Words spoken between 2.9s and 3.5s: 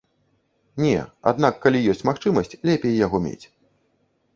яго мець.